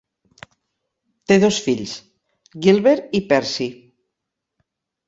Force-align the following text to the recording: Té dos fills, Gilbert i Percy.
Té 1.31 1.37
dos 1.45 1.59
fills, 1.67 1.93
Gilbert 2.67 3.17
i 3.21 3.25
Percy. 3.35 3.71